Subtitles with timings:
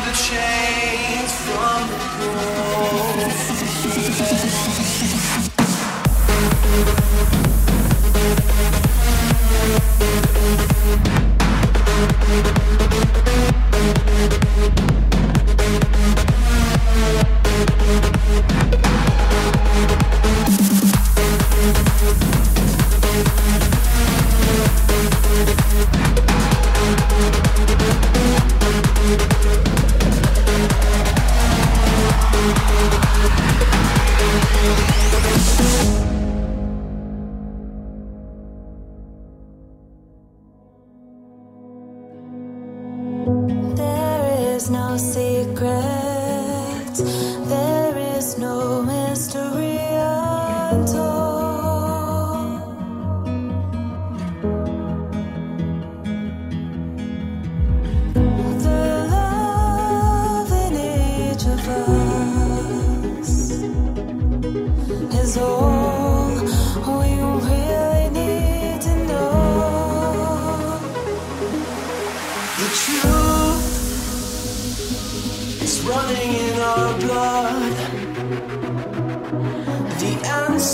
[0.00, 2.26] the chains, from the
[6.86, 7.03] ropes.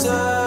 [0.03, 0.40] Answers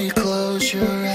[0.00, 1.09] you close your eyes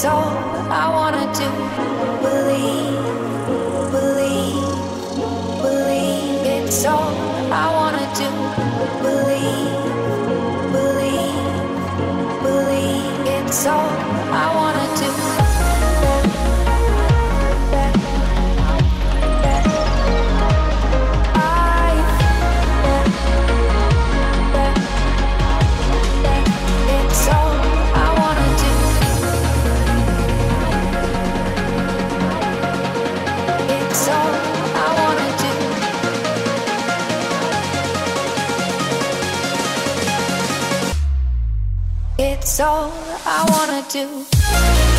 [0.00, 0.32] It's all
[0.72, 1.48] I wanna do.
[2.22, 3.04] Believe,
[3.92, 4.64] believe,
[5.60, 6.46] believe.
[6.46, 7.12] It's all
[7.52, 8.28] I wanna do.
[9.04, 9.74] Believe,
[10.72, 11.44] believe,
[12.42, 13.26] believe.
[13.26, 14.09] It's all.
[42.60, 42.92] all
[43.24, 44.89] I wanna do.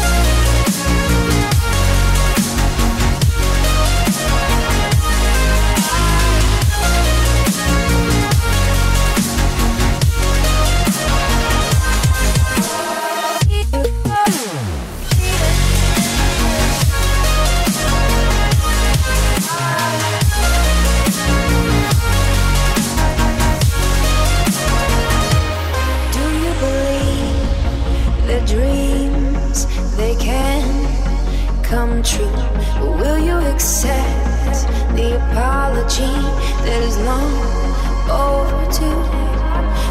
[0.00, 0.47] Bye.
[33.58, 36.14] accept the apology
[36.64, 37.34] that is long
[38.06, 39.02] overdue.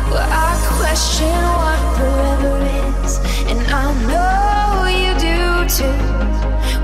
[0.09, 2.55] Well, I question what forever
[3.03, 3.19] is,
[3.51, 5.99] and I know you do too.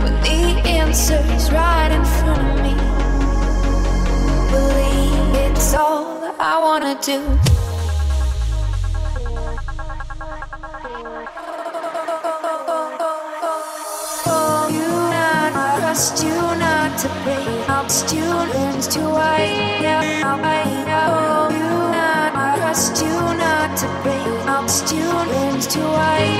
[0.03, 2.75] When the answer's right in front of me,
[4.51, 7.62] believe it's all I wanna do.
[25.73, 26.32] to why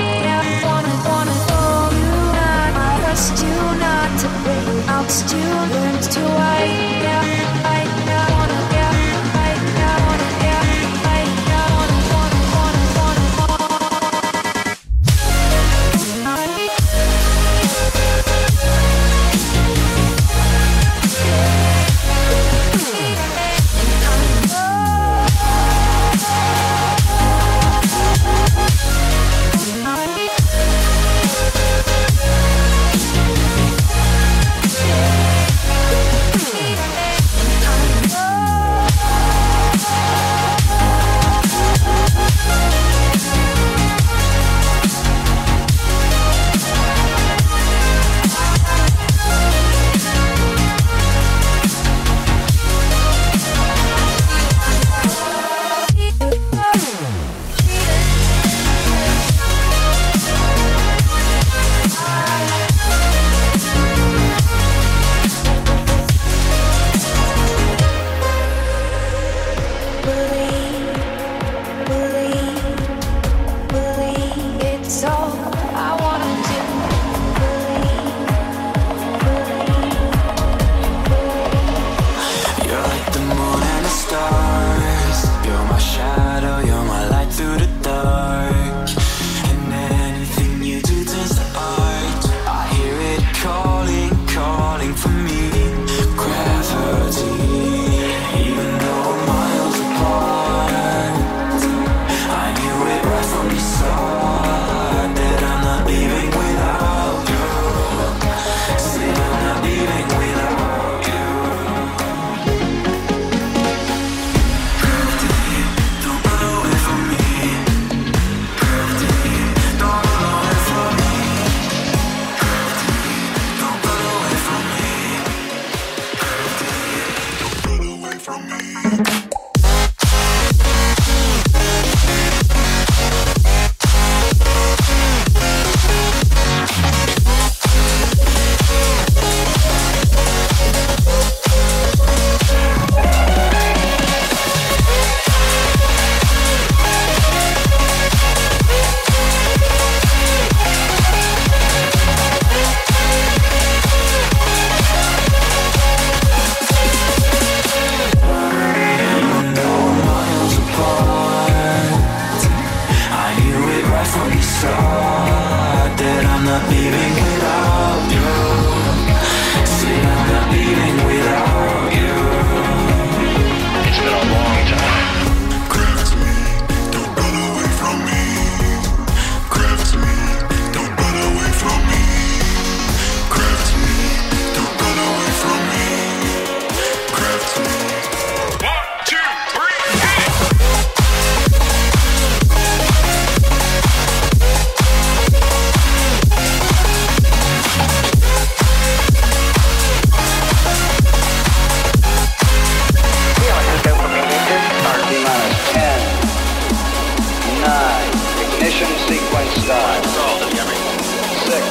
[208.74, 210.04] ignition sequence start.
[210.04, 211.64] 6,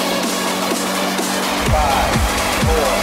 [1.67, 2.15] 5,
[2.97, 3.02] 4,